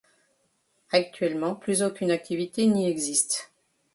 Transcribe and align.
Actuellement 0.93 1.53
plus 1.53 1.83
aucune 1.83 2.09
activité 2.09 2.65
n'y 2.65 2.89
existe. 2.89 3.51